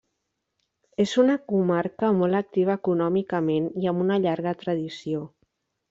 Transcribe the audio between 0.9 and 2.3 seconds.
És una comarca